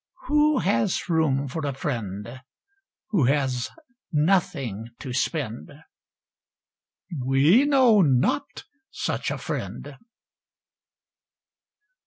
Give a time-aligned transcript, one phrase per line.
[0.25, 2.41] Who has room for a friend
[3.09, 3.69] Who has
[4.11, 5.69] nothing to spend?
[7.23, 9.95] We know not such a friend.